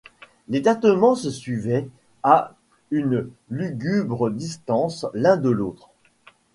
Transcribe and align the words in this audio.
Les 0.47 0.63
tintements 0.63 1.13
se 1.13 1.29
suivaient, 1.29 1.87
à 2.23 2.55
une 2.89 3.29
lugubre 3.51 4.31
distance 4.31 5.05
l’un 5.13 5.37
de 5.37 5.51
l’autre. 5.51 5.91